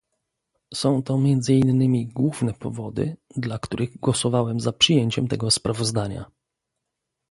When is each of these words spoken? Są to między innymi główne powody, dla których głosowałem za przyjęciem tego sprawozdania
Są 0.73 1.03
to 1.03 1.17
między 1.17 1.53
innymi 1.53 2.07
główne 2.07 2.53
powody, 2.53 3.17
dla 3.35 3.59
których 3.59 3.99
głosowałem 3.99 4.59
za 4.59 4.73
przyjęciem 4.73 5.27
tego 5.27 5.51
sprawozdania 5.51 6.31